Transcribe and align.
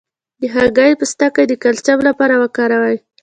د 0.41 0.43
هګۍ 0.55 0.91
پوستکی 0.99 1.45
د 1.47 1.53
کلسیم 1.63 1.99
لپاره 2.07 2.33
وکاروئ 2.43 2.97